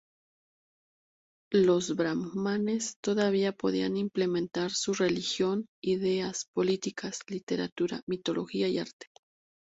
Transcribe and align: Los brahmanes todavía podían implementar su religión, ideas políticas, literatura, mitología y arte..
Los 1.53 1.95
brahmanes 1.95 2.95
todavía 3.03 3.51
podían 3.51 3.97
implementar 3.97 4.71
su 4.71 4.95
religión, 4.95 5.67
ideas 5.79 6.47
políticas, 6.55 7.19
literatura, 7.29 8.01
mitología 8.07 8.67
y 8.67 8.79
arte.. 8.79 9.09